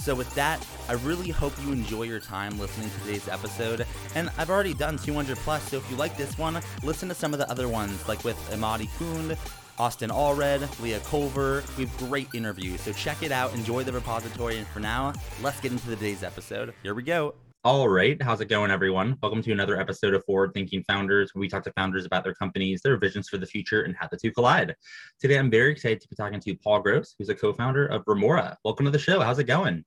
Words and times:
So, 0.00 0.14
with 0.14 0.34
that, 0.34 0.66
I 0.88 0.94
really 0.94 1.28
hope 1.28 1.52
you 1.62 1.72
enjoy 1.72 2.04
your 2.04 2.20
time 2.20 2.58
listening 2.58 2.88
to 2.88 3.00
today's 3.00 3.28
episode. 3.28 3.86
And 4.14 4.30
I've 4.38 4.48
already 4.48 4.72
done 4.72 4.96
200 4.96 5.36
plus, 5.36 5.62
so 5.68 5.76
if 5.76 5.90
you 5.90 5.96
like 5.96 6.16
this 6.16 6.38
one, 6.38 6.58
listen 6.82 7.06
to 7.10 7.14
some 7.14 7.34
of 7.34 7.38
the 7.38 7.48
other 7.50 7.68
ones, 7.68 8.08
like 8.08 8.24
with 8.24 8.38
Amadi 8.50 8.88
Kund, 8.98 9.36
Austin 9.78 10.08
Allred, 10.08 10.80
Leah 10.80 11.00
Culver. 11.00 11.62
We 11.76 11.84
have 11.84 11.96
great 11.98 12.28
interviews, 12.32 12.80
so 12.80 12.94
check 12.94 13.22
it 13.22 13.30
out, 13.30 13.52
enjoy 13.54 13.84
the 13.84 13.92
repository, 13.92 14.56
and 14.56 14.66
for 14.68 14.80
now, 14.80 15.12
let's 15.42 15.60
get 15.60 15.70
into 15.70 15.86
today's 15.86 16.22
episode. 16.22 16.72
Here 16.82 16.94
we 16.94 17.02
go. 17.02 17.34
All 17.62 17.90
right. 17.90 18.20
How's 18.22 18.40
it 18.40 18.48
going, 18.48 18.70
everyone? 18.70 19.18
Welcome 19.22 19.42
to 19.42 19.52
another 19.52 19.78
episode 19.78 20.14
of 20.14 20.24
Forward 20.24 20.54
Thinking 20.54 20.82
Founders, 20.84 21.34
where 21.34 21.40
we 21.40 21.48
talk 21.48 21.62
to 21.64 21.72
founders 21.72 22.06
about 22.06 22.24
their 22.24 22.32
companies, 22.32 22.80
their 22.80 22.96
visions 22.96 23.28
for 23.28 23.36
the 23.36 23.44
future, 23.44 23.82
and 23.82 23.94
how 23.94 24.08
the 24.08 24.16
two 24.16 24.32
collide. 24.32 24.74
Today, 25.20 25.38
I'm 25.38 25.50
very 25.50 25.72
excited 25.72 26.00
to 26.00 26.08
be 26.08 26.16
talking 26.16 26.40
to 26.40 26.54
Paul 26.56 26.80
Gross, 26.80 27.14
who's 27.18 27.28
a 27.28 27.34
co 27.34 27.52
founder 27.52 27.86
of 27.88 28.02
Remora. 28.06 28.56
Welcome 28.64 28.86
to 28.86 28.90
the 28.90 28.98
show. 28.98 29.20
How's 29.20 29.38
it 29.40 29.44
going? 29.44 29.84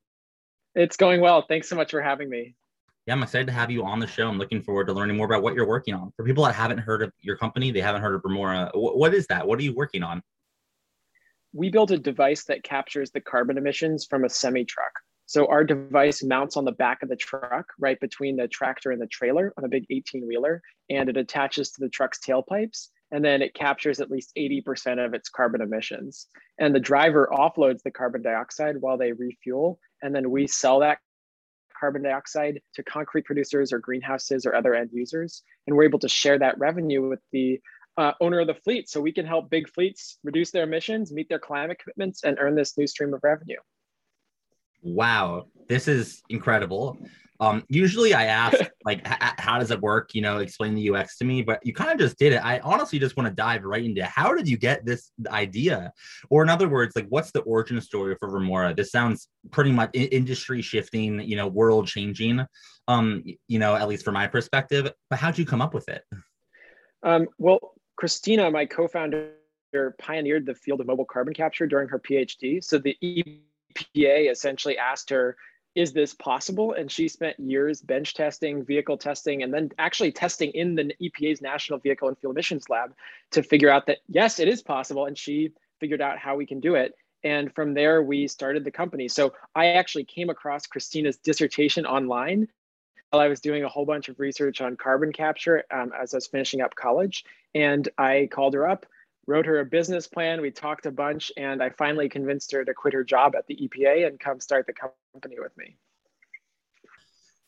It's 0.74 0.96
going 0.96 1.20
well. 1.20 1.42
Thanks 1.42 1.68
so 1.68 1.76
much 1.76 1.90
for 1.90 2.02
having 2.02 2.28
me. 2.28 2.54
Yeah, 3.06 3.12
I'm 3.12 3.22
excited 3.22 3.46
to 3.48 3.52
have 3.52 3.70
you 3.70 3.84
on 3.84 4.00
the 4.00 4.06
show. 4.06 4.28
I'm 4.28 4.38
looking 4.38 4.62
forward 4.62 4.86
to 4.86 4.92
learning 4.92 5.16
more 5.16 5.26
about 5.26 5.42
what 5.42 5.54
you're 5.54 5.66
working 5.66 5.94
on. 5.94 6.10
For 6.16 6.24
people 6.24 6.44
that 6.44 6.54
haven't 6.54 6.78
heard 6.78 7.02
of 7.02 7.12
your 7.20 7.36
company, 7.36 7.70
they 7.70 7.82
haven't 7.82 8.00
heard 8.00 8.14
of 8.14 8.22
Remora. 8.24 8.70
What 8.74 9.12
is 9.12 9.26
that? 9.26 9.46
What 9.46 9.58
are 9.58 9.62
you 9.62 9.74
working 9.74 10.02
on? 10.02 10.22
We 11.52 11.70
built 11.70 11.90
a 11.90 11.98
device 11.98 12.44
that 12.44 12.64
captures 12.64 13.10
the 13.10 13.20
carbon 13.20 13.58
emissions 13.58 14.06
from 14.08 14.24
a 14.24 14.28
semi 14.28 14.64
truck. 14.64 14.92
So 15.26 15.46
our 15.46 15.64
device 15.64 16.22
mounts 16.22 16.56
on 16.56 16.64
the 16.64 16.72
back 16.72 17.02
of 17.02 17.08
the 17.08 17.16
truck, 17.16 17.66
right 17.78 17.98
between 18.00 18.36
the 18.36 18.48
tractor 18.48 18.90
and 18.90 19.00
the 19.00 19.06
trailer 19.06 19.52
on 19.56 19.64
a 19.64 19.68
big 19.68 19.84
18 19.90 20.26
wheeler, 20.26 20.62
and 20.90 21.08
it 21.08 21.16
attaches 21.16 21.70
to 21.72 21.80
the 21.80 21.88
truck's 21.88 22.18
tailpipes. 22.18 22.88
And 23.14 23.24
then 23.24 23.42
it 23.42 23.54
captures 23.54 24.00
at 24.00 24.10
least 24.10 24.32
80% 24.36 25.04
of 25.04 25.14
its 25.14 25.28
carbon 25.28 25.60
emissions. 25.60 26.26
And 26.58 26.74
the 26.74 26.80
driver 26.80 27.28
offloads 27.32 27.82
the 27.82 27.90
carbon 27.90 28.22
dioxide 28.22 28.76
while 28.80 28.98
they 28.98 29.12
refuel. 29.12 29.78
And 30.02 30.14
then 30.14 30.30
we 30.30 30.46
sell 30.46 30.80
that 30.80 30.98
carbon 31.78 32.02
dioxide 32.02 32.60
to 32.74 32.82
concrete 32.82 33.24
producers 33.24 33.72
or 33.72 33.78
greenhouses 33.78 34.44
or 34.44 34.54
other 34.54 34.74
end 34.74 34.90
users. 34.92 35.42
And 35.66 35.76
we're 35.76 35.84
able 35.84 36.00
to 36.00 36.08
share 36.08 36.38
that 36.40 36.58
revenue 36.58 37.08
with 37.08 37.20
the 37.30 37.60
uh, 37.96 38.12
owner 38.20 38.40
of 38.40 38.48
the 38.48 38.54
fleet. 38.54 38.88
So 38.88 39.00
we 39.00 39.12
can 39.12 39.26
help 39.26 39.48
big 39.48 39.68
fleets 39.68 40.18
reduce 40.24 40.50
their 40.50 40.64
emissions, 40.64 41.12
meet 41.12 41.28
their 41.28 41.38
climate 41.38 41.78
commitments, 41.78 42.24
and 42.24 42.36
earn 42.40 42.56
this 42.56 42.76
new 42.76 42.88
stream 42.88 43.14
of 43.14 43.20
revenue 43.22 43.60
wow, 44.84 45.46
this 45.68 45.88
is 45.88 46.22
incredible. 46.28 46.98
Um, 47.44 47.64
usually 47.68 48.14
I 48.14 48.24
ask 48.24 48.58
like, 48.84 49.06
how 49.38 49.58
does 49.58 49.70
it 49.70 49.80
work? 49.80 50.14
You 50.14 50.22
know, 50.22 50.38
explain 50.38 50.74
the 50.74 50.90
UX 50.90 51.18
to 51.18 51.24
me, 51.24 51.42
but 51.42 51.64
you 51.64 51.74
kind 51.74 51.90
of 51.90 51.98
just 51.98 52.18
did 52.18 52.32
it. 52.32 52.44
I 52.44 52.60
honestly 52.60 52.98
just 52.98 53.16
want 53.16 53.28
to 53.28 53.34
dive 53.34 53.64
right 53.64 53.84
into 53.84 54.04
how 54.04 54.34
did 54.34 54.48
you 54.48 54.56
get 54.56 54.84
this 54.84 55.10
idea? 55.28 55.92
Or 56.30 56.42
in 56.42 56.48
other 56.48 56.68
words, 56.68 56.96
like 56.96 57.06
what's 57.08 57.32
the 57.32 57.40
origin 57.40 57.80
story 57.80 58.16
for 58.18 58.30
Remora? 58.30 58.74
This 58.74 58.90
sounds 58.90 59.28
pretty 59.50 59.72
much 59.72 59.90
industry 59.94 60.62
shifting, 60.62 61.20
you 61.20 61.36
know, 61.36 61.46
world 61.46 61.86
changing, 61.86 62.44
um, 62.88 63.22
you 63.48 63.58
know, 63.58 63.74
at 63.74 63.88
least 63.88 64.04
from 64.04 64.14
my 64.14 64.26
perspective, 64.26 64.90
but 65.10 65.18
how'd 65.18 65.36
you 65.36 65.44
come 65.44 65.60
up 65.60 65.74
with 65.74 65.88
it? 65.88 66.02
Um, 67.02 67.26
well, 67.38 67.74
Christina, 67.96 68.50
my 68.50 68.64
co-founder, 68.64 69.32
pioneered 69.98 70.46
the 70.46 70.54
field 70.54 70.80
of 70.80 70.86
mobile 70.86 71.04
carbon 71.04 71.34
capture 71.34 71.66
during 71.66 71.88
her 71.88 71.98
PhD. 71.98 72.62
So 72.62 72.78
the 72.78 72.96
EPA 73.02 74.30
essentially 74.30 74.78
asked 74.78 75.10
her, 75.10 75.36
is 75.74 75.92
this 75.92 76.14
possible? 76.14 76.72
And 76.72 76.90
she 76.90 77.08
spent 77.08 77.38
years 77.38 77.80
bench 77.80 78.14
testing, 78.14 78.64
vehicle 78.64 78.96
testing, 78.96 79.42
and 79.42 79.52
then 79.52 79.70
actually 79.78 80.12
testing 80.12 80.50
in 80.50 80.74
the 80.74 80.94
EPA's 81.02 81.42
National 81.42 81.78
Vehicle 81.78 82.08
and 82.08 82.18
Fuel 82.18 82.32
Emissions 82.32 82.68
Lab 82.68 82.94
to 83.32 83.42
figure 83.42 83.70
out 83.70 83.86
that, 83.86 83.98
yes, 84.08 84.38
it 84.38 84.48
is 84.48 84.62
possible. 84.62 85.06
And 85.06 85.18
she 85.18 85.52
figured 85.80 86.00
out 86.00 86.18
how 86.18 86.36
we 86.36 86.46
can 86.46 86.60
do 86.60 86.74
it. 86.76 86.94
And 87.24 87.52
from 87.54 87.74
there, 87.74 88.02
we 88.02 88.28
started 88.28 88.64
the 88.64 88.70
company. 88.70 89.08
So 89.08 89.32
I 89.54 89.68
actually 89.68 90.04
came 90.04 90.30
across 90.30 90.66
Christina's 90.66 91.16
dissertation 91.16 91.86
online 91.86 92.48
while 93.10 93.22
I 93.22 93.28
was 93.28 93.40
doing 93.40 93.64
a 93.64 93.68
whole 93.68 93.86
bunch 93.86 94.08
of 94.08 94.20
research 94.20 94.60
on 94.60 94.76
carbon 94.76 95.12
capture 95.12 95.64
um, 95.72 95.92
as 96.00 96.14
I 96.14 96.18
was 96.18 96.26
finishing 96.26 96.60
up 96.60 96.74
college. 96.74 97.24
And 97.54 97.88
I 97.96 98.28
called 98.30 98.54
her 98.54 98.68
up 98.68 98.86
wrote 99.26 99.46
her 99.46 99.60
a 99.60 99.64
business 99.64 100.06
plan. 100.06 100.40
We 100.40 100.50
talked 100.50 100.86
a 100.86 100.90
bunch, 100.90 101.32
and 101.36 101.62
I 101.62 101.70
finally 101.70 102.08
convinced 102.08 102.52
her 102.52 102.64
to 102.64 102.74
quit 102.74 102.94
her 102.94 103.04
job 103.04 103.34
at 103.36 103.46
the 103.46 103.56
EPA 103.56 104.06
and 104.06 104.20
come 104.20 104.40
start 104.40 104.66
the 104.66 104.72
company 104.72 105.36
with 105.38 105.56
me. 105.56 105.76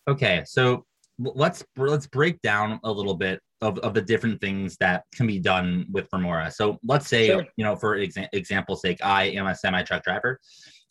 Okay, 0.09 0.43
so 0.47 0.85
let's 1.19 1.65
let's 1.77 2.07
break 2.07 2.41
down 2.43 2.79
a 2.85 2.93
little 2.93 3.15
bit 3.15 3.41
of, 3.61 3.79
of 3.81 3.95
the 3.95 4.03
different 4.03 4.41
things 4.41 4.77
that 4.79 5.05
can 5.15 5.27
be 5.27 5.39
done 5.39 5.87
with 5.91 6.09
Remora. 6.13 6.51
So 6.51 6.79
let's 6.85 7.09
say, 7.09 7.29
sure. 7.29 7.47
you 7.57 7.65
know, 7.65 7.75
for 7.77 7.97
exa- 7.97 8.29
example's 8.33 8.83
sake, 8.83 8.99
I 9.03 9.25
am 9.25 9.47
a 9.47 9.55
semi 9.55 9.83
truck 9.83 10.05
driver. 10.05 10.41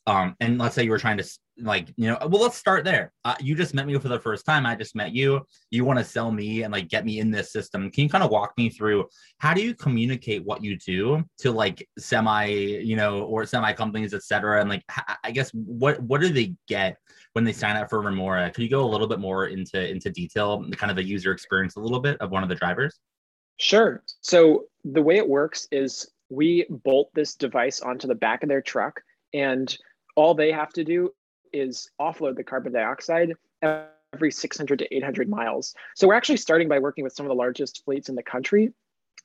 Um, 0.08 0.36
and 0.40 0.60
let's 0.60 0.76
say 0.76 0.84
you 0.84 0.92
were 0.92 1.00
trying 1.00 1.18
to 1.18 1.40
like 1.58 1.88
you 1.96 2.10
know 2.10 2.18
well 2.28 2.42
let's 2.42 2.58
start 2.58 2.84
there. 2.84 3.12
Uh, 3.24 3.36
you 3.40 3.56
just 3.56 3.74
met 3.74 3.88
me 3.88 3.98
for 3.98 4.10
the 4.10 4.20
first 4.20 4.46
time. 4.46 4.66
I 4.66 4.76
just 4.76 4.96
met 4.96 5.14
you. 5.14 5.42
You 5.72 5.86
want 5.86 6.00
to 6.00 6.06
sell 6.06 6.32
me 6.32 6.64
and 6.64 6.72
like 6.72 6.90
get 6.90 7.06
me 7.06 7.20
in 7.20 7.32
this 7.32 7.52
system. 7.52 7.90
Can 7.90 8.04
you 8.04 8.10
kind 8.10 8.24
of 8.24 8.30
walk 8.30 8.54
me 8.58 8.70
through 8.70 9.08
how 9.40 9.54
do 9.54 9.62
you 9.62 9.74
communicate 9.74 10.44
what 10.46 10.64
you 10.64 10.78
do 10.78 11.24
to 11.40 11.52
like 11.52 11.88
semi 11.98 12.46
you 12.48 12.96
know 12.96 13.24
or 13.24 13.46
semi 13.46 13.74
companies 13.74 14.14
etc 14.14 14.62
and 14.62 14.70
like 14.70 14.84
i 15.24 15.32
guess 15.32 15.50
what 15.52 16.02
what 16.02 16.22
do 16.22 16.30
they 16.30 16.54
get 16.68 16.98
when 17.36 17.44
they 17.44 17.52
sign 17.52 17.76
up 17.76 17.90
for 17.90 18.02
remora? 18.02 18.50
Could 18.50 18.64
you 18.64 18.70
go 18.70 18.86
a 18.86 18.88
little 18.90 19.08
bit 19.08 19.20
more 19.20 19.48
into 19.48 19.90
into 19.90 20.10
detail 20.10 20.66
kind 20.72 20.90
of 20.90 20.96
the 20.96 21.04
user 21.04 21.34
experience 21.34 21.76
a 21.76 21.82
little 21.82 22.00
bit 22.00 22.18
of 22.22 22.32
one 22.32 22.44
of 22.44 22.50
the 22.50 22.56
drivers? 22.56 23.00
Sure. 23.58 24.02
So 24.22 24.66
the 24.86 25.02
way 25.02 25.18
it 25.18 25.28
works 25.28 25.68
is 25.70 26.10
we 26.30 26.66
bolt 26.70 27.10
this 27.14 27.36
device 27.36 27.82
onto 27.82 28.08
the 28.08 28.16
back 28.16 28.42
of 28.42 28.50
their 28.50 28.62
truck 28.62 29.02
and 29.34 29.78
all 30.16 30.34
they 30.34 30.52
have 30.52 30.74
to 30.74 30.84
do 30.84 31.14
is 31.54 31.90
offload 32.00 32.36
the 32.36 32.44
carbon 32.44 32.74
dioxide 32.74 33.34
every 33.62 34.32
600 34.32 34.80
to 34.80 34.96
800 34.96 35.30
miles. 35.30 35.76
So 35.96 36.08
we're 36.08 36.16
actually 36.16 36.38
starting 36.38 36.68
by 36.68 36.80
working 36.80 37.04
with 37.04 37.14
some 37.14 37.26
of 37.26 37.30
the 37.30 37.36
largest 37.36 37.84
fleets 37.86 38.10
in 38.10 38.16
the 38.16 38.24
country. 38.24 38.74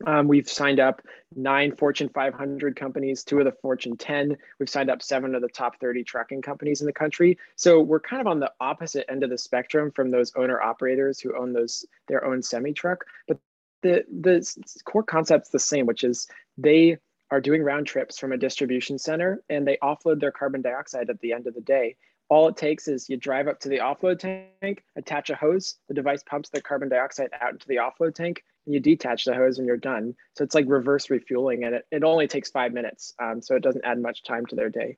Um, 0.06 0.28
we've 0.28 0.49
signed 0.49 0.81
up 0.81 1.03
nine 1.37 1.77
Fortune 1.77 2.09
500 2.09 2.75
companies, 2.75 3.23
two 3.23 3.39
of 3.39 3.45
the 3.45 3.53
Fortune 3.53 3.97
10. 3.97 4.37
We've 4.59 4.69
signed 4.69 4.89
up 4.89 5.03
seven 5.03 5.34
of 5.34 5.43
the 5.43 5.49
top 5.49 5.78
30 5.78 6.05
trucking 6.05 6.43
companies 6.43 6.81
in 6.81 6.87
the 6.87 6.93
country. 6.93 7.39
So 7.57 7.81
we're 7.81 8.01
kind 8.01 8.21
of 8.21 8.27
on 8.27 8.41
the 8.41 8.51
opposite 8.61 9.11
end 9.11 9.22
of 9.22 9.31
the 9.31 9.37
spectrum 9.37 9.91
from 9.91 10.11
those 10.11 10.33
owner 10.37 10.61
operators 10.61 11.21
who 11.21 11.37
own 11.37 11.53
those 11.53 11.84
their 12.09 12.25
own 12.25 12.43
semi 12.43 12.72
truck. 12.72 13.05
But 13.28 13.39
the 13.83 14.05
the 14.09 14.47
core 14.84 15.03
concept's 15.03 15.51
the 15.51 15.59
same, 15.59 15.87
which 15.87 16.05
is 16.05 16.27
they 16.57 16.99
are 17.30 17.41
doing 17.41 17.62
round 17.62 17.86
trips 17.86 18.18
from 18.18 18.32
a 18.32 18.36
distribution 18.36 18.98
center 18.98 19.42
and 19.48 19.66
they 19.66 19.78
offload 19.82 20.20
their 20.20 20.32
carbon 20.32 20.62
dioxide 20.62 21.10
at 21.10 21.20
the 21.20 21.32
end 21.32 21.46
of 21.46 21.54
the 21.54 21.60
day 21.60 21.96
all 22.30 22.46
it 22.46 22.56
takes 22.56 22.88
is 22.88 23.08
you 23.08 23.16
drive 23.16 23.48
up 23.48 23.58
to 23.60 23.68
the 23.68 23.78
offload 23.78 24.20
tank, 24.20 24.84
attach 24.96 25.30
a 25.30 25.34
hose, 25.34 25.76
the 25.88 25.94
device 25.94 26.22
pumps 26.22 26.48
the 26.48 26.62
carbon 26.62 26.88
dioxide 26.88 27.30
out 27.41 27.52
into 27.52 27.66
the 27.66 27.76
offload 27.76 28.14
tank, 28.14 28.44
and 28.65 28.74
you 28.74 28.80
detach 28.80 29.24
the 29.24 29.34
hose 29.34 29.59
and 29.59 29.66
you're 29.66 29.77
done. 29.77 30.15
So 30.36 30.44
it's 30.44 30.54
like 30.54 30.65
reverse 30.68 31.10
refueling, 31.10 31.65
and 31.65 31.74
it, 31.74 31.86
it 31.91 32.04
only 32.04 32.28
takes 32.28 32.48
five 32.48 32.72
minutes. 32.72 33.12
Um, 33.21 33.42
so 33.42 33.56
it 33.56 33.62
doesn't 33.65 33.84
add 33.84 34.00
much 34.00 34.22
time 34.22 34.47
to 34.47 34.54
their 34.54 34.71
day. 34.71 34.97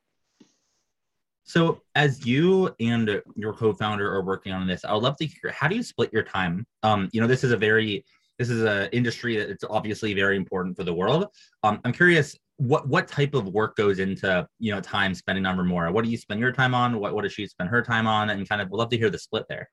So, 1.44 1.81
as 1.96 2.25
you 2.25 2.73
and 2.78 3.20
your 3.35 3.55
co-founder 3.55 4.08
are 4.14 4.23
working 4.23 4.52
on 4.52 4.67
this, 4.67 4.85
I 4.85 4.93
would 4.93 5.02
love 5.02 5.17
to 5.17 5.26
hear 5.26 5.50
how 5.50 5.67
do 5.67 5.75
you 5.75 5.82
split 5.82 6.12
your 6.12 6.23
time? 6.23 6.67
Um, 6.85 7.08
you 7.12 7.20
know, 7.20 7.26
this 7.26 7.43
is 7.43 7.50
a 7.50 7.56
very 7.56 8.05
this 8.43 8.50
is 8.50 8.65
an 8.65 8.89
industry 8.93 9.37
that 9.37 9.49
it's 9.49 9.62
obviously 9.71 10.12
very 10.15 10.37
important 10.37 10.77
for 10.77 10.83
the 10.83 10.93
world. 10.93 11.27
Um, 11.62 11.81
I'm 11.85 11.93
curious, 11.93 12.37
what 12.56 12.89
what 12.89 13.06
type 13.06 13.35
of 13.35 13.47
work 13.49 13.77
goes 13.77 14.00
into 14.00 14.47
you 14.59 14.75
know 14.75 14.81
time 14.81 15.15
spending 15.15 15.47
on 15.47 15.56
Remora? 15.56 15.93
What 15.93 16.05
do 16.05 16.11
you 16.11 16.17
spend 16.17 16.41
your 16.41 16.50
time 16.50 16.75
on? 16.75 16.99
What 16.99 17.15
what 17.15 17.23
does 17.23 17.33
she 17.33 17.47
spend 17.47 17.71
her 17.71 17.83
time 17.83 18.09
on? 18.09 18.31
And 18.31 18.49
kind 18.49 18.61
of, 18.61 18.73
love 18.73 18.89
to 18.91 18.99
hear 18.99 19.11
the 19.11 19.19
split 19.19 19.44
there. 19.49 19.71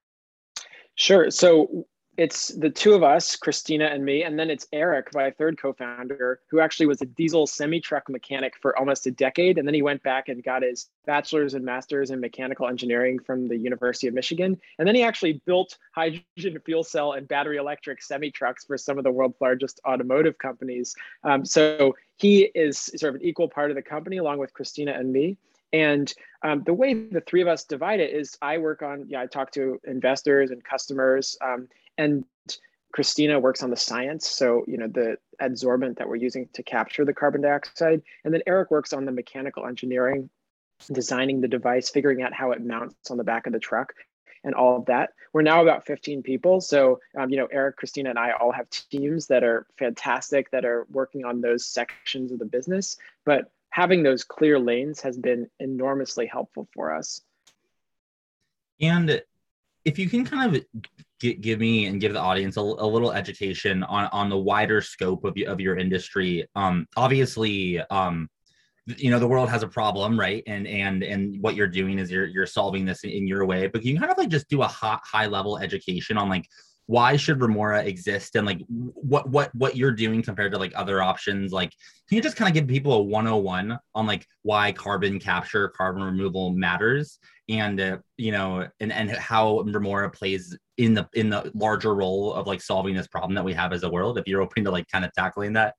Sure. 0.96 1.32
So 1.32 1.86
it's 2.20 2.50
the 2.50 2.70
two 2.70 2.96
of 2.96 3.02
us, 3.02 3.38
Christina 3.38 3.86
and 3.86 4.04
me, 4.04 4.24
and 4.24 4.38
then 4.38 4.50
it's 4.50 4.68
Eric, 4.74 5.14
my 5.14 5.32
third 5.32 5.58
co-founder, 5.58 6.42
who 6.52 6.60
actually 6.60 6.88
was 6.88 7.02
a 7.02 7.06
diesel 7.06 7.48
semi-truck 7.48 8.10
mechanic 8.10 8.56
for 8.62 8.78
almost 8.78 9.08
a 9.08 9.12
decade, 9.12 9.58
and 9.58 9.66
then 9.66 9.74
he 9.74 9.82
went 9.82 10.04
back 10.04 10.28
and 10.28 10.44
got 10.44 10.62
his 10.62 10.90
bachelor's 11.06 11.54
and 11.54 11.64
master's 11.64 12.12
in 12.12 12.20
mechanical 12.20 12.68
engineering 12.68 13.20
from 13.20 13.48
the 13.48 13.56
University 13.56 14.06
of 14.06 14.14
Michigan, 14.14 14.60
and 14.78 14.86
then 14.86 14.96
he 14.96 15.02
actually 15.02 15.42
built 15.46 15.78
hydrogen 15.96 16.60
fuel 16.66 16.84
cell 16.84 17.14
and 17.14 17.26
battery 17.26 17.56
electric 17.56 18.04
semi-trucks 18.04 18.66
for 18.66 18.78
some 18.78 18.98
of 18.98 19.06
the 19.06 19.12
world's 19.12 19.40
largest 19.40 19.80
automotive 19.88 20.38
companies. 20.40 20.94
Um, 21.24 21.46
so 21.46 21.96
he 22.18 22.52
is 22.54 22.92
sort 22.98 23.16
of 23.16 23.22
an 23.22 23.26
equal 23.26 23.48
part 23.48 23.72
of 23.72 23.76
the 23.76 23.82
company, 23.82 24.18
along 24.18 24.40
with 24.40 24.54
Christina 24.54 24.92
and 24.92 25.14
me. 25.14 25.38
And 25.72 26.12
um, 26.42 26.64
the 26.66 26.74
way 26.74 26.94
the 26.94 27.22
three 27.22 27.42
of 27.42 27.48
us 27.48 27.64
divide 27.64 28.00
it 28.00 28.12
is 28.12 28.38
I 28.42 28.58
work 28.58 28.82
on, 28.82 29.06
yeah, 29.08 29.22
I 29.22 29.28
talk 29.28 29.52
to 29.52 29.80
investors 29.86 30.52
and 30.52 30.64
customers, 30.64 31.38
um, 31.42 31.68
and 32.00 32.24
Christina 32.92 33.40
works 33.40 33.62
on 33.62 33.70
the 33.70 33.78
science. 33.78 34.28
So, 34.28 34.64
you 34.68 34.78
know, 34.78 34.88
the 34.88 35.18
adsorbent 35.42 35.98
that 35.98 36.08
we're 36.08 36.16
using 36.16 36.50
to 36.54 36.64
capture 36.64 37.06
the 37.06 37.14
carbon 37.14 37.42
dioxide. 37.42 38.02
And 38.24 38.34
then 38.34 38.42
Eric 38.48 38.72
works 38.72 38.94
on 38.94 39.06
the 39.06 39.12
mechanical 39.12 39.68
engineering, 39.68 40.30
designing 40.92 41.42
the 41.42 41.48
device, 41.48 41.90
figuring 41.90 42.22
out 42.24 42.34
how 42.34 42.52
it 42.52 42.66
mounts 42.66 43.12
on 43.12 43.18
the 43.18 43.24
back 43.24 43.46
of 43.46 43.54
the 43.54 43.60
truck 43.60 43.94
and 44.44 44.56
all 44.56 44.78
of 44.78 44.86
that. 44.86 45.12
We're 45.34 45.42
now 45.42 45.62
about 45.62 45.86
15 45.86 46.24
people. 46.24 46.62
So, 46.62 47.00
um, 47.18 47.30
you 47.30 47.38
know, 47.38 47.48
Eric, 47.52 47.76
Christina, 47.76 48.10
and 48.10 48.18
I 48.18 48.32
all 48.32 48.52
have 48.52 48.70
teams 48.70 49.28
that 49.28 49.44
are 49.44 49.68
fantastic 49.78 50.50
that 50.52 50.66
are 50.66 50.88
working 50.90 51.26
on 51.26 51.42
those 51.42 51.66
sections 51.66 52.32
of 52.32 52.40
the 52.40 52.46
business. 52.46 52.98
But 53.26 53.52
having 53.70 54.02
those 54.02 54.24
clear 54.24 54.58
lanes 54.58 55.02
has 55.02 55.18
been 55.18 55.48
enormously 55.60 56.26
helpful 56.26 56.68
for 56.74 56.94
us. 56.96 57.22
And 58.82 59.22
if 59.86 60.00
you 60.00 60.10
can 60.10 60.26
kind 60.26 60.56
of 60.56 60.66
give 61.20 61.60
me 61.60 61.86
and 61.86 62.02
give 62.02 62.14
the 62.14 62.20
audience 62.20 62.58
a, 62.58 62.62
a, 62.62 62.88
little 62.88 63.12
education 63.12 63.84
on 63.84 64.10
on 64.12 64.30
the 64.30 64.38
wider 64.38 64.82
scope 64.82 65.24
of, 65.26 65.36
of 65.48 65.60
your 65.60 65.78
industry. 65.78 66.48
Um, 66.56 66.88
obviously, 66.96 67.80
um, 67.90 68.30
you 68.98 69.12
know 69.12 69.20
the 69.20 69.28
world 69.28 69.50
has 69.50 69.64
a 69.64 69.68
problem, 69.68 70.20
right? 70.20 70.44
And 70.48 70.68
and 70.68 71.04
and 71.04 71.42
what 71.42 71.56
you're 71.56 71.68
doing 71.68 72.00
is 72.00 72.10
you're 72.10 72.26
you're 72.26 72.46
solving 72.46 72.86
this 72.86 73.04
in 73.04 73.28
your 73.28 73.46
way. 73.46 73.68
But 73.68 73.82
can 73.82 73.92
you 73.92 74.00
kind 74.00 74.12
of 74.12 74.18
like 74.18 74.30
just 74.30 74.50
do 74.50 74.62
a 74.62 74.68
hot 74.68 75.02
high 75.04 75.28
level 75.28 75.58
education 75.58 76.18
on 76.18 76.30
like 76.30 76.48
why 76.90 77.16
should 77.16 77.40
remora 77.40 77.84
exist 77.84 78.36
and 78.36 78.48
like 78.48 78.64
what 78.68 79.30
what 79.30 79.54
what 79.54 79.78
you're 79.78 79.92
doing 79.92 80.24
compared 80.24 80.52
to 80.52 80.58
like 80.58 80.74
other 80.76 81.04
options? 81.04 81.54
Like 81.54 81.70
can 82.08 82.16
you 82.16 82.22
just 82.22 82.36
kind 82.36 82.50
of 82.50 82.56
give 82.56 82.68
people 82.68 82.94
a 82.94 83.00
101 83.00 83.78
on 83.94 84.08
like 84.08 84.26
why 84.42 84.72
carbon 84.72 85.20
capture 85.20 85.70
carbon 85.70 86.02
removal 86.02 86.50
matters? 86.50 87.20
And 87.48 87.80
uh, 87.80 87.98
you 88.18 88.32
know 88.32 88.68
and 88.80 88.92
and 88.92 89.12
how 89.12 89.60
remora 89.60 90.10
plays 90.10 90.58
in 90.78 90.96
the 90.96 91.08
in 91.14 91.30
the 91.30 91.52
larger 91.54 91.94
role 91.94 92.34
of 92.34 92.48
like 92.48 92.60
solving 92.60 92.96
this 92.96 93.08
problem 93.08 93.36
that 93.36 93.46
we 93.46 93.54
have 93.54 93.72
as 93.72 93.84
a 93.84 93.90
world 93.90 94.18
if 94.18 94.28
you're 94.28 94.42
open 94.42 94.64
to 94.64 94.72
like 94.72 94.88
kind 94.88 95.06
of 95.06 95.14
tackling 95.14 95.54
that? 95.54 95.76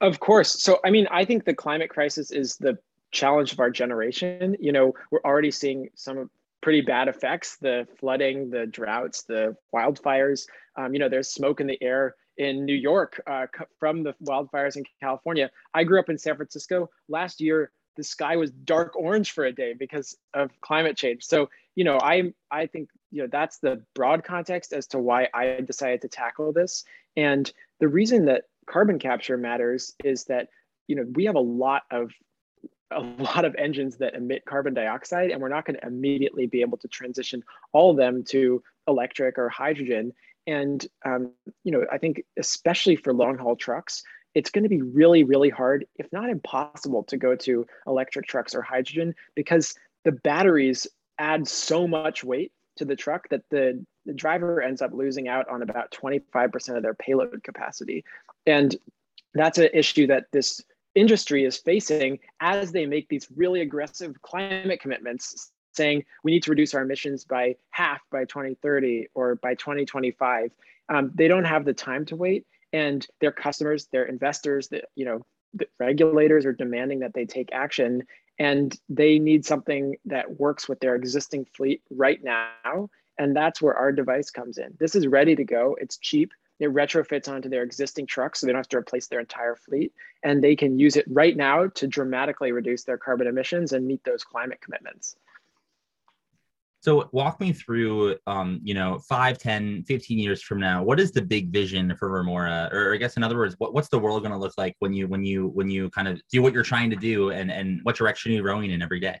Of 0.00 0.18
course. 0.18 0.60
So 0.64 0.80
i 0.84 0.90
mean 0.90 1.06
i 1.12 1.24
think 1.24 1.44
the 1.44 1.54
climate 1.54 1.90
crisis 1.90 2.32
is 2.32 2.56
the 2.56 2.76
challenge 3.12 3.52
of 3.52 3.60
our 3.60 3.70
generation. 3.70 4.56
You 4.58 4.72
know 4.72 4.94
we're 5.12 5.22
already 5.24 5.52
seeing 5.52 5.90
some 5.94 6.28
pretty 6.62 6.80
bad 6.80 7.08
effects 7.08 7.56
the 7.60 7.86
flooding 7.98 8.48
the 8.48 8.66
droughts 8.66 9.24
the 9.24 9.54
wildfires. 9.74 10.46
Um, 10.76 10.94
you 10.94 11.00
know 11.00 11.08
there's 11.08 11.28
smoke 11.28 11.60
in 11.60 11.66
the 11.66 11.82
air 11.82 12.14
in 12.38 12.64
new 12.64 12.74
york 12.74 13.20
uh, 13.26 13.46
from 13.78 14.02
the 14.02 14.14
wildfires 14.24 14.76
in 14.76 14.84
california. 15.00 15.50
I 15.74 15.84
grew 15.84 15.98
up 15.98 16.08
in 16.08 16.16
san 16.16 16.36
francisco. 16.36 16.88
Last 17.08 17.40
year 17.40 17.70
the 17.96 18.04
sky 18.04 18.36
was 18.36 18.50
dark 18.50 18.96
orange 18.96 19.32
for 19.32 19.44
a 19.44 19.52
day 19.52 19.74
because 19.78 20.16
of 20.32 20.50
climate 20.62 20.96
change. 20.96 21.24
So 21.24 21.50
you 21.74 21.84
know 21.84 21.98
i 22.00 22.32
i 22.50 22.66
think 22.66 22.88
you 23.10 23.22
know 23.22 23.28
that's 23.30 23.58
the 23.58 23.82
broad 23.94 24.24
context 24.24 24.72
as 24.72 24.86
to 24.88 24.98
why 24.98 25.28
i 25.34 25.60
decided 25.60 26.00
to 26.02 26.08
tackle 26.08 26.52
this. 26.52 26.84
And 27.16 27.52
the 27.80 27.88
reason 27.88 28.26
that 28.26 28.44
carbon 28.66 28.98
capture 28.98 29.36
matters 29.36 29.94
is 30.04 30.24
that 30.24 30.48
you 30.86 30.96
know 30.96 31.04
we 31.14 31.24
have 31.24 31.34
a 31.34 31.40
lot 31.40 31.82
of 31.90 32.12
a 32.94 33.22
lot 33.22 33.44
of 33.44 33.54
engines 33.56 33.96
that 33.98 34.14
emit 34.14 34.44
carbon 34.44 34.74
dioxide, 34.74 35.30
and 35.30 35.40
we're 35.40 35.48
not 35.48 35.64
going 35.64 35.78
to 35.78 35.86
immediately 35.86 36.46
be 36.46 36.60
able 36.60 36.78
to 36.78 36.88
transition 36.88 37.42
all 37.72 37.90
of 37.90 37.96
them 37.96 38.24
to 38.24 38.62
electric 38.88 39.38
or 39.38 39.48
hydrogen. 39.48 40.12
And 40.46 40.84
um, 41.04 41.30
you 41.64 41.72
know, 41.72 41.84
I 41.90 41.98
think 41.98 42.22
especially 42.38 42.96
for 42.96 43.12
long 43.12 43.38
haul 43.38 43.56
trucks, 43.56 44.02
it's 44.34 44.50
going 44.50 44.64
to 44.64 44.68
be 44.68 44.82
really, 44.82 45.24
really 45.24 45.50
hard, 45.50 45.86
if 45.96 46.12
not 46.12 46.30
impossible, 46.30 47.04
to 47.04 47.16
go 47.16 47.36
to 47.36 47.66
electric 47.86 48.26
trucks 48.26 48.54
or 48.54 48.62
hydrogen 48.62 49.14
because 49.34 49.74
the 50.04 50.12
batteries 50.12 50.86
add 51.18 51.46
so 51.46 51.86
much 51.86 52.24
weight 52.24 52.52
to 52.76 52.84
the 52.84 52.96
truck 52.96 53.28
that 53.28 53.42
the, 53.50 53.84
the 54.06 54.14
driver 54.14 54.62
ends 54.62 54.80
up 54.80 54.92
losing 54.92 55.28
out 55.28 55.48
on 55.48 55.62
about 55.62 55.90
25% 55.90 56.76
of 56.76 56.82
their 56.82 56.94
payload 56.94 57.42
capacity. 57.44 58.04
And 58.46 58.74
that's 59.34 59.58
an 59.58 59.68
issue 59.74 60.06
that 60.08 60.26
this 60.32 60.62
industry 60.94 61.44
is 61.44 61.56
facing 61.56 62.18
as 62.40 62.72
they 62.72 62.86
make 62.86 63.08
these 63.08 63.26
really 63.34 63.60
aggressive 63.60 64.20
climate 64.22 64.80
commitments 64.80 65.52
saying 65.72 66.04
we 66.22 66.32
need 66.32 66.42
to 66.42 66.50
reduce 66.50 66.74
our 66.74 66.82
emissions 66.82 67.24
by 67.24 67.56
half 67.70 68.00
by 68.10 68.24
2030 68.24 69.08
or 69.14 69.36
by 69.36 69.54
2025 69.54 70.50
um, 70.88 71.10
they 71.14 71.28
don't 71.28 71.44
have 71.44 71.64
the 71.64 71.72
time 71.72 72.04
to 72.04 72.16
wait 72.16 72.46
and 72.72 73.06
their 73.20 73.32
customers 73.32 73.86
their 73.92 74.04
investors 74.04 74.68
the, 74.68 74.82
you 74.94 75.04
know 75.04 75.24
the 75.54 75.66
regulators 75.78 76.44
are 76.46 76.52
demanding 76.52 77.00
that 77.00 77.14
they 77.14 77.24
take 77.24 77.50
action 77.52 78.02
and 78.38 78.78
they 78.88 79.18
need 79.18 79.44
something 79.44 79.96
that 80.04 80.40
works 80.40 80.68
with 80.68 80.80
their 80.80 80.94
existing 80.94 81.46
fleet 81.54 81.82
right 81.90 82.22
now 82.22 82.88
and 83.18 83.36
that's 83.36 83.60
where 83.60 83.74
our 83.74 83.92
device 83.92 84.30
comes 84.30 84.58
in. 84.58 84.74
This 84.78 84.94
is 84.94 85.06
ready 85.06 85.36
to 85.36 85.44
go. 85.44 85.76
It's 85.80 85.98
cheap 85.98 86.32
it 86.62 86.72
retrofits 86.72 87.28
onto 87.28 87.48
their 87.48 87.62
existing 87.62 88.06
trucks 88.06 88.40
so 88.40 88.46
they 88.46 88.52
don't 88.52 88.60
have 88.60 88.68
to 88.68 88.76
replace 88.76 89.08
their 89.08 89.20
entire 89.20 89.56
fleet. 89.56 89.92
And 90.22 90.42
they 90.42 90.56
can 90.56 90.78
use 90.78 90.96
it 90.96 91.04
right 91.08 91.36
now 91.36 91.66
to 91.68 91.86
dramatically 91.86 92.52
reduce 92.52 92.84
their 92.84 92.98
carbon 92.98 93.26
emissions 93.26 93.72
and 93.72 93.86
meet 93.86 94.04
those 94.04 94.24
climate 94.24 94.60
commitments. 94.60 95.16
So 96.80 97.08
walk 97.12 97.40
me 97.40 97.52
through, 97.52 98.16
um, 98.26 98.60
you 98.64 98.74
know, 98.74 98.98
5, 98.98 99.38
10, 99.38 99.84
15 99.84 100.18
years 100.18 100.42
from 100.42 100.58
now, 100.58 100.82
what 100.82 100.98
is 100.98 101.12
the 101.12 101.22
big 101.22 101.50
vision 101.50 101.94
for 101.96 102.10
Remora? 102.10 102.68
Or 102.72 102.92
I 102.92 102.96
guess 102.96 103.16
in 103.16 103.22
other 103.22 103.36
words, 103.36 103.54
what, 103.58 103.72
what's 103.72 103.88
the 103.88 104.00
world 104.00 104.22
going 104.22 104.32
to 104.32 104.38
look 104.38 104.54
like 104.58 104.74
when 104.80 104.92
you, 104.92 105.06
when 105.06 105.24
you, 105.24 105.46
when 105.48 105.70
you 105.70 105.90
kind 105.90 106.08
of 106.08 106.20
do 106.32 106.42
what 106.42 106.52
you're 106.52 106.64
trying 106.64 106.90
to 106.90 106.96
do 106.96 107.30
and, 107.30 107.52
and 107.52 107.80
what 107.84 107.94
direction 107.94 108.32
you're 108.32 108.42
rowing 108.42 108.72
in 108.72 108.82
every 108.82 108.98
day? 108.98 109.20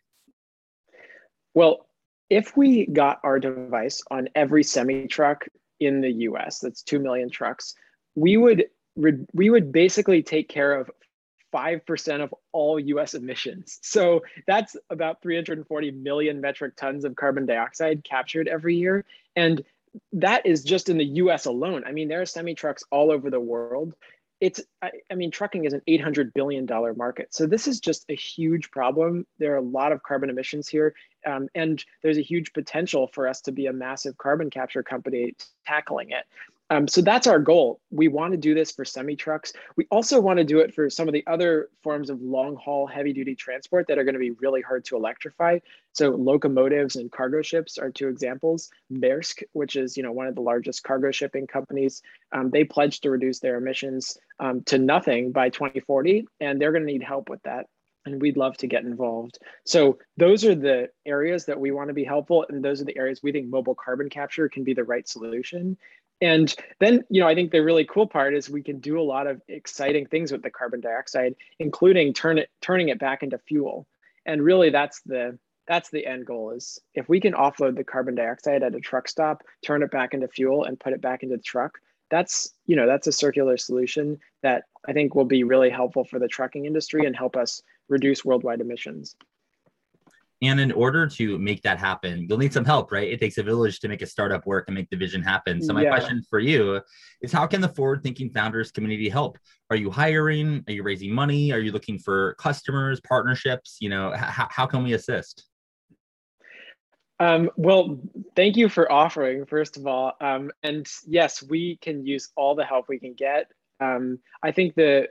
Well, 1.54 1.86
if 2.30 2.56
we 2.56 2.86
got 2.86 3.20
our 3.22 3.38
device 3.38 4.02
on 4.10 4.28
every 4.34 4.64
semi 4.64 5.06
truck 5.06 5.46
in 5.86 6.00
the 6.00 6.10
US, 6.28 6.58
that's 6.58 6.82
2 6.82 6.98
million 6.98 7.30
trucks, 7.30 7.74
we 8.14 8.36
would 8.36 8.66
we 9.32 9.48
would 9.48 9.72
basically 9.72 10.22
take 10.22 10.48
care 10.48 10.74
of 10.74 10.90
5% 11.54 12.22
of 12.22 12.34
all 12.52 12.78
US 12.78 13.14
emissions. 13.14 13.78
So 13.92 14.22
that's 14.46 14.76
about 14.90 15.22
340 15.22 15.90
million 15.92 16.40
metric 16.40 16.76
tons 16.76 17.04
of 17.04 17.14
carbon 17.16 17.46
dioxide 17.46 18.04
captured 18.04 18.48
every 18.48 18.76
year. 18.76 19.04
And 19.36 19.62
that 20.12 20.46
is 20.46 20.64
just 20.64 20.88
in 20.88 20.98
the 20.98 21.04
US 21.04 21.46
alone. 21.46 21.84
I 21.86 21.92
mean, 21.92 22.08
there 22.08 22.22
are 22.22 22.26
semi 22.26 22.54
trucks 22.54 22.84
all 22.90 23.10
over 23.10 23.30
the 23.30 23.40
world. 23.40 23.94
It's, 24.42 24.60
I, 24.82 24.90
I, 25.08 25.14
mean, 25.14 25.30
trucking 25.30 25.66
is 25.66 25.72
an 25.72 25.82
$800 25.88 26.34
billion 26.34 26.66
market. 26.96 27.32
So 27.32 27.46
this 27.46 27.68
is 27.68 27.78
just 27.78 28.04
a 28.08 28.16
huge 28.16 28.72
problem. 28.72 29.24
There 29.38 29.52
are 29.52 29.58
a 29.58 29.62
lot 29.62 29.92
of 29.92 30.02
carbon 30.02 30.30
emissions 30.30 30.66
here. 30.66 30.96
Um, 31.24 31.48
and 31.54 31.82
there's 32.02 32.18
a 32.18 32.22
huge 32.22 32.52
potential 32.52 33.06
for 33.06 33.28
us 33.28 33.40
to 33.42 33.52
be 33.52 33.66
a 33.66 33.72
massive 33.72 34.18
carbon 34.18 34.50
capture 34.50 34.82
company 34.82 35.36
tackling 35.64 36.10
it. 36.10 36.24
Um, 36.72 36.88
so 36.88 37.02
that's 37.02 37.26
our 37.26 37.38
goal. 37.38 37.82
We 37.90 38.08
want 38.08 38.32
to 38.32 38.38
do 38.38 38.54
this 38.54 38.72
for 38.72 38.86
semi 38.86 39.14
trucks. 39.14 39.52
We 39.76 39.86
also 39.90 40.18
want 40.22 40.38
to 40.38 40.44
do 40.44 40.60
it 40.60 40.72
for 40.72 40.88
some 40.88 41.06
of 41.06 41.12
the 41.12 41.22
other 41.26 41.68
forms 41.82 42.08
of 42.08 42.22
long 42.22 42.56
haul 42.56 42.86
heavy 42.86 43.12
duty 43.12 43.34
transport 43.34 43.88
that 43.88 43.98
are 43.98 44.04
going 44.04 44.14
to 44.14 44.18
be 44.18 44.30
really 44.30 44.62
hard 44.62 44.86
to 44.86 44.96
electrify. 44.96 45.58
So 45.92 46.08
locomotives 46.08 46.96
and 46.96 47.12
cargo 47.12 47.42
ships 47.42 47.76
are 47.76 47.90
two 47.90 48.08
examples. 48.08 48.70
Maersk, 48.90 49.42
which 49.52 49.76
is 49.76 49.98
you 49.98 50.02
know 50.02 50.12
one 50.12 50.28
of 50.28 50.34
the 50.34 50.40
largest 50.40 50.82
cargo 50.82 51.10
shipping 51.10 51.46
companies, 51.46 52.00
um, 52.32 52.48
they 52.48 52.64
pledged 52.64 53.02
to 53.02 53.10
reduce 53.10 53.40
their 53.40 53.58
emissions 53.58 54.16
um, 54.40 54.62
to 54.62 54.78
nothing 54.78 55.30
by 55.30 55.50
2040, 55.50 56.26
and 56.40 56.58
they're 56.58 56.72
going 56.72 56.86
to 56.86 56.90
need 56.90 57.02
help 57.02 57.28
with 57.28 57.42
that 57.42 57.66
and 58.04 58.20
we'd 58.20 58.36
love 58.36 58.56
to 58.56 58.66
get 58.66 58.82
involved. 58.82 59.38
So 59.64 59.98
those 60.16 60.44
are 60.44 60.56
the 60.56 60.88
areas 61.06 61.44
that 61.46 61.60
we 61.60 61.70
want 61.70 61.86
to 61.86 61.94
be 61.94 62.02
helpful, 62.02 62.44
and 62.48 62.64
those 62.64 62.80
are 62.80 62.84
the 62.84 62.98
areas 62.98 63.22
we 63.22 63.30
think 63.30 63.48
mobile 63.48 63.76
carbon 63.76 64.08
capture 64.08 64.48
can 64.48 64.64
be 64.64 64.74
the 64.74 64.82
right 64.82 65.08
solution. 65.08 65.76
And 66.22 66.54
then, 66.78 67.02
you 67.10 67.20
know, 67.20 67.26
I 67.26 67.34
think 67.34 67.50
the 67.50 67.64
really 67.64 67.84
cool 67.84 68.06
part 68.06 68.32
is 68.32 68.48
we 68.48 68.62
can 68.62 68.78
do 68.78 68.98
a 68.98 69.02
lot 69.02 69.26
of 69.26 69.42
exciting 69.48 70.06
things 70.06 70.30
with 70.30 70.44
the 70.44 70.50
carbon 70.50 70.80
dioxide, 70.80 71.34
including 71.58 72.14
turn 72.14 72.38
it 72.38 72.48
turning 72.60 72.90
it 72.90 73.00
back 73.00 73.24
into 73.24 73.38
fuel. 73.38 73.88
And 74.24 74.40
really, 74.40 74.70
that's 74.70 75.00
the 75.00 75.36
that's 75.66 75.90
the 75.90 76.06
end 76.06 76.24
goal 76.24 76.52
is 76.52 76.80
if 76.94 77.08
we 77.08 77.18
can 77.18 77.32
offload 77.32 77.76
the 77.76 77.82
carbon 77.82 78.14
dioxide 78.14 78.62
at 78.62 78.74
a 78.74 78.80
truck 78.80 79.08
stop, 79.08 79.42
turn 79.64 79.82
it 79.82 79.90
back 79.90 80.14
into 80.14 80.28
fuel, 80.28 80.62
and 80.62 80.78
put 80.78 80.92
it 80.92 81.00
back 81.00 81.24
into 81.24 81.36
the 81.36 81.42
truck. 81.42 81.80
That's 82.08 82.54
you 82.66 82.76
know 82.76 82.86
that's 82.86 83.08
a 83.08 83.12
circular 83.12 83.56
solution 83.56 84.20
that 84.44 84.62
I 84.86 84.92
think 84.92 85.16
will 85.16 85.24
be 85.24 85.42
really 85.42 85.70
helpful 85.70 86.04
for 86.04 86.20
the 86.20 86.28
trucking 86.28 86.66
industry 86.66 87.04
and 87.04 87.16
help 87.16 87.36
us 87.36 87.60
reduce 87.88 88.24
worldwide 88.24 88.60
emissions. 88.60 89.16
And 90.42 90.58
in 90.58 90.72
order 90.72 91.06
to 91.06 91.38
make 91.38 91.62
that 91.62 91.78
happen, 91.78 92.26
you'll 92.28 92.38
need 92.38 92.52
some 92.52 92.64
help, 92.64 92.90
right? 92.90 93.08
It 93.08 93.20
takes 93.20 93.38
a 93.38 93.44
village 93.44 93.78
to 93.80 93.88
make 93.88 94.02
a 94.02 94.06
startup 94.06 94.44
work 94.44 94.64
and 94.66 94.74
make 94.74 94.90
the 94.90 94.96
vision 94.96 95.22
happen. 95.22 95.62
So 95.62 95.72
my 95.72 95.84
yeah. 95.84 95.90
question 95.90 96.20
for 96.28 96.40
you 96.40 96.80
is 97.20 97.30
how 97.30 97.46
can 97.46 97.60
the 97.60 97.68
forward 97.68 98.02
thinking 98.02 98.28
founders 98.30 98.72
community 98.72 99.08
help? 99.08 99.38
Are 99.70 99.76
you 99.76 99.88
hiring? 99.88 100.64
Are 100.66 100.72
you 100.72 100.82
raising 100.82 101.12
money? 101.12 101.52
Are 101.52 101.60
you 101.60 101.70
looking 101.70 101.96
for 101.96 102.34
customers, 102.34 103.00
partnerships? 103.08 103.76
You 103.80 103.90
know, 103.90 104.12
how, 104.16 104.48
how 104.50 104.66
can 104.66 104.82
we 104.82 104.94
assist? 104.94 105.46
Um, 107.20 107.48
well, 107.56 108.00
thank 108.34 108.56
you 108.56 108.68
for 108.68 108.90
offering, 108.90 109.46
first 109.46 109.76
of 109.76 109.86
all. 109.86 110.14
Um, 110.20 110.50
and 110.64 110.88
yes, 111.06 111.40
we 111.40 111.76
can 111.76 112.04
use 112.04 112.30
all 112.34 112.56
the 112.56 112.64
help 112.64 112.86
we 112.88 112.98
can 112.98 113.14
get. 113.14 113.46
Um, 113.78 114.18
I 114.42 114.50
think 114.50 114.74
the 114.74 115.06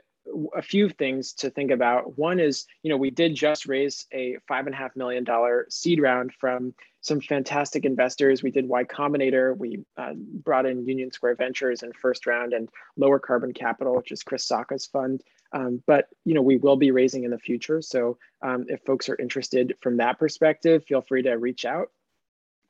a 0.54 0.62
few 0.62 0.88
things 0.88 1.32
to 1.34 1.50
think 1.50 1.70
about. 1.70 2.16
One 2.18 2.40
is, 2.40 2.66
you 2.82 2.90
know, 2.90 2.96
we 2.96 3.10
did 3.10 3.34
just 3.34 3.66
raise 3.66 4.06
a 4.12 4.36
five 4.46 4.66
and 4.66 4.74
a 4.74 4.78
half 4.78 4.94
million 4.96 5.24
dollar 5.24 5.66
seed 5.68 6.00
round 6.00 6.32
from 6.32 6.74
some 7.00 7.20
fantastic 7.20 7.84
investors. 7.84 8.42
We 8.42 8.50
did 8.50 8.68
Y 8.68 8.84
Combinator. 8.84 9.56
We 9.56 9.84
uh, 9.96 10.12
brought 10.14 10.66
in 10.66 10.86
Union 10.86 11.10
Square 11.10 11.36
Ventures 11.36 11.82
in 11.82 11.92
first 11.92 12.26
round 12.26 12.52
and 12.52 12.68
Lower 12.96 13.18
Carbon 13.18 13.52
Capital, 13.52 13.96
which 13.96 14.12
is 14.12 14.22
Chris 14.22 14.44
Sacca's 14.44 14.86
fund. 14.86 15.22
Um, 15.52 15.82
but 15.86 16.06
you 16.24 16.34
know, 16.34 16.42
we 16.42 16.56
will 16.56 16.76
be 16.76 16.92
raising 16.92 17.24
in 17.24 17.30
the 17.30 17.38
future. 17.38 17.82
So 17.82 18.18
um, 18.40 18.66
if 18.68 18.80
folks 18.84 19.08
are 19.08 19.16
interested 19.16 19.74
from 19.80 19.96
that 19.98 20.18
perspective, 20.18 20.84
feel 20.84 21.02
free 21.02 21.22
to 21.22 21.32
reach 21.32 21.64
out. 21.64 21.88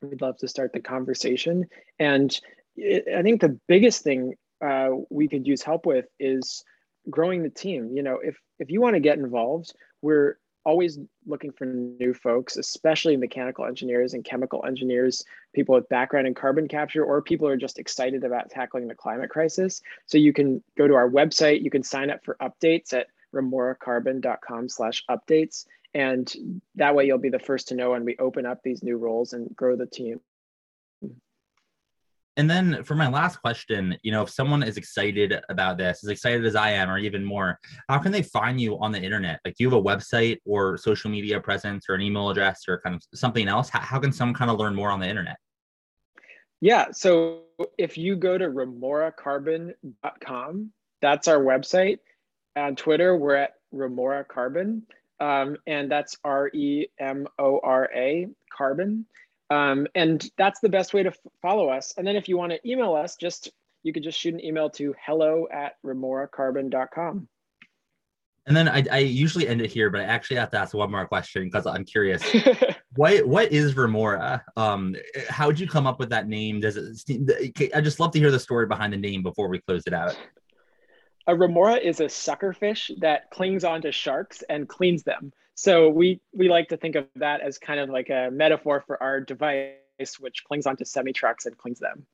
We'd 0.01 0.21
love 0.21 0.37
to 0.39 0.47
start 0.47 0.73
the 0.73 0.81
conversation. 0.81 1.67
And 1.99 2.37
it, 2.75 3.05
I 3.15 3.21
think 3.21 3.39
the 3.39 3.59
biggest 3.67 4.03
thing 4.03 4.35
uh, 4.61 4.89
we 5.09 5.27
could 5.27 5.45
use 5.45 5.61
help 5.61 5.85
with 5.85 6.05
is 6.19 6.63
growing 7.09 7.43
the 7.43 7.49
team 7.49 7.91
you 7.93 8.03
know 8.03 8.19
if 8.23 8.37
if 8.59 8.69
you 8.69 8.81
want 8.81 8.95
to 8.95 8.99
get 8.99 9.17
involved 9.17 9.73
we're 10.01 10.37
always 10.65 10.97
looking 11.25 11.51
for 11.51 11.65
new 11.65 12.13
folks 12.13 12.57
especially 12.57 13.17
mechanical 13.17 13.65
engineers 13.65 14.13
and 14.13 14.23
chemical 14.23 14.63
engineers 14.65 15.25
people 15.53 15.75
with 15.75 15.89
background 15.89 16.27
in 16.27 16.33
carbon 16.33 16.67
capture 16.67 17.03
or 17.03 17.21
people 17.21 17.47
are 17.47 17.57
just 17.57 17.79
excited 17.79 18.23
about 18.23 18.49
tackling 18.49 18.87
the 18.87 18.95
climate 18.95 19.29
crisis. 19.29 19.81
So 20.05 20.17
you 20.17 20.33
can 20.33 20.63
go 20.77 20.87
to 20.87 20.93
our 20.95 21.09
website 21.09 21.63
you 21.63 21.69
can 21.69 21.83
sign 21.83 22.09
up 22.09 22.23
for 22.23 22.37
updates 22.41 22.93
at 22.93 23.07
remoracarbon.com 23.33 24.69
slash 24.69 25.03
updates 25.09 25.65
and 25.93 26.33
that 26.75 26.95
way 26.95 27.05
you'll 27.05 27.17
be 27.17 27.29
the 27.29 27.39
first 27.39 27.67
to 27.67 27.75
know 27.75 27.91
when 27.91 28.05
we 28.05 28.15
open 28.17 28.45
up 28.45 28.61
these 28.63 28.83
new 28.83 28.97
roles 28.97 29.33
and 29.33 29.53
grow 29.55 29.75
the 29.75 29.85
team 29.85 30.19
and 32.35 32.49
then 32.49 32.83
for 32.83 32.95
my 32.95 33.07
last 33.07 33.37
question, 33.37 33.95
you 34.01 34.11
know, 34.11 34.23
if 34.23 34.29
someone 34.29 34.63
is 34.63 34.77
excited 34.77 35.39
about 35.49 35.77
this, 35.77 36.03
as 36.03 36.09
excited 36.09 36.43
as 36.45 36.55
I 36.55 36.71
am, 36.71 36.89
or 36.89 36.97
even 36.97 37.23
more, 37.23 37.59
how 37.87 37.99
can 37.99 38.11
they 38.11 38.23
find 38.23 38.59
you 38.59 38.79
on 38.79 38.91
the 38.91 38.99
internet? 38.99 39.39
Like, 39.45 39.55
do 39.55 39.63
you 39.63 39.69
have 39.69 39.77
a 39.77 39.83
website 39.83 40.39
or 40.45 40.75
social 40.77 41.11
media 41.11 41.39
presence 41.39 41.85
or 41.87 41.93
an 41.93 42.01
email 42.01 42.29
address 42.29 42.63
or 42.67 42.79
kind 42.79 42.95
of 42.95 43.03
something 43.13 43.47
else? 43.47 43.69
How, 43.69 43.81
how 43.81 43.99
can 43.99 44.11
someone 44.11 44.33
kind 44.33 44.49
of 44.49 44.57
learn 44.57 44.73
more 44.73 44.89
on 44.89 44.99
the 44.99 45.07
internet? 45.07 45.37
Yeah. 46.59 46.87
So 46.91 47.43
if 47.77 47.95
you 47.97 48.15
go 48.15 48.37
to 48.37 48.47
remoracarbon.com, 48.47 50.71
that's 51.01 51.27
our 51.27 51.39
website. 51.39 51.99
On 52.55 52.75
Twitter, 52.75 53.17
we're 53.17 53.35
at 53.35 53.55
Remora 53.71 54.23
Carbon. 54.23 54.83
Um, 55.19 55.57
and 55.67 55.91
that's 55.91 56.17
R 56.23 56.49
E 56.53 56.87
M 56.99 57.27
O 57.37 57.59
R 57.63 57.89
A 57.95 58.27
carbon. 58.51 59.05
Um, 59.49 59.87
and 59.95 60.23
that's 60.37 60.59
the 60.61 60.69
best 60.69 60.93
way 60.93 61.03
to 61.03 61.13
follow 61.41 61.69
us. 61.69 61.93
And 61.97 62.07
then 62.07 62.15
if 62.15 62.27
you 62.27 62.37
want 62.37 62.51
to 62.53 62.69
email 62.69 62.93
us, 62.93 63.15
just 63.15 63.51
you 63.83 63.93
could 63.93 64.03
just 64.03 64.19
shoot 64.19 64.33
an 64.33 64.43
email 64.43 64.69
to 64.71 64.95
hello 65.05 65.47
at 65.51 65.73
remoracarbon.com. 65.85 67.27
And 68.45 68.57
then 68.57 68.67
I, 68.67 68.83
I 68.91 68.97
usually 68.99 69.47
end 69.47 69.61
it 69.61 69.71
here, 69.71 69.89
but 69.89 70.01
I 70.01 70.05
actually 70.05 70.37
have 70.37 70.51
to 70.51 70.57
ask 70.57 70.73
one 70.73 70.91
more 70.91 71.05
question 71.07 71.45
because 71.45 71.65
I'm 71.65 71.85
curious. 71.85 72.21
what 72.95 73.25
what 73.25 73.51
is 73.53 73.75
Remora? 73.75 74.43
Um, 74.57 74.95
how 75.29 75.49
did 75.49 75.59
you 75.59 75.67
come 75.67 75.87
up 75.87 75.97
with 75.97 76.09
that 76.09 76.27
name? 76.27 76.59
Does 76.59 76.75
it? 76.75 77.71
I 77.73 77.79
just 77.79 78.01
love 78.01 78.11
to 78.11 78.19
hear 78.19 78.31
the 78.31 78.39
story 78.39 78.65
behind 78.65 78.91
the 78.91 78.97
name 78.97 79.23
before 79.23 79.47
we 79.47 79.59
close 79.59 79.83
it 79.87 79.93
out. 79.93 80.17
A 81.27 81.35
remora 81.35 81.75
is 81.75 81.99
a 81.99 82.05
suckerfish 82.05 82.91
that 82.99 83.29
clings 83.31 83.63
onto 83.63 83.91
sharks 83.91 84.43
and 84.49 84.67
cleans 84.67 85.03
them. 85.03 85.31
So 85.55 85.89
we 85.89 86.19
we 86.33 86.49
like 86.49 86.69
to 86.69 86.77
think 86.77 86.95
of 86.95 87.07
that 87.15 87.41
as 87.41 87.57
kind 87.57 87.79
of 87.79 87.89
like 87.89 88.09
a 88.09 88.29
metaphor 88.31 88.83
for 88.85 89.01
our 89.01 89.21
device, 89.21 90.19
which 90.19 90.43
clings 90.43 90.65
onto 90.65 90.83
semi 90.83 91.13
trucks 91.13 91.45
and 91.45 91.57
cleans 91.57 91.79
them. 91.79 92.05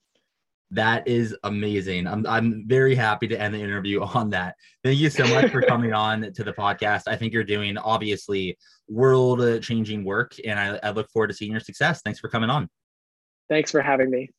That 0.72 1.08
is 1.08 1.36
amazing. 1.44 2.06
I'm 2.06 2.28
I'm 2.28 2.68
very 2.68 2.94
happy 2.94 3.28
to 3.28 3.42
end 3.42 3.56
the 3.56 3.60
interview 3.60 4.01
on 4.13 4.30
that. 4.32 4.56
Thank 4.84 5.00
you 5.00 5.10
so 5.10 5.25
much 5.28 5.51
for 5.51 5.62
coming 5.62 5.94
on 6.08 6.32
to 6.34 6.44
the 6.44 6.54
podcast. 6.54 7.04
I 7.08 7.16
think 7.16 7.34
you're 7.34 7.44
doing 7.44 7.78
obviously 7.78 8.58
world 8.88 9.63
changing 9.63 10.04
work, 10.04 10.36
and 10.46 10.60
I, 10.60 10.80
I 10.84 10.92
look 10.92 11.10
forward 11.10 11.28
to 11.28 11.34
seeing 11.34 11.51
your 11.51 11.62
success. 11.62 12.01
Thanks 12.01 12.20
for 12.20 12.30
coming 12.30 12.50
on. 12.50 12.70
Thanks 13.50 13.72
for 13.72 13.82
having 13.82 14.12
me. 14.12 14.30